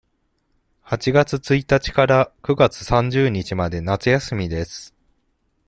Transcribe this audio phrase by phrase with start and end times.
[0.81, 4.95] 八月一日から九月三十日まで夏休みです。